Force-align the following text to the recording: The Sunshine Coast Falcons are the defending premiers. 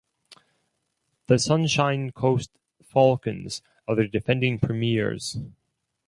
The 1.27 1.37
Sunshine 1.37 2.11
Coast 2.11 2.49
Falcons 2.81 3.61
are 3.87 3.93
the 3.93 4.07
defending 4.07 4.57
premiers. 4.57 5.37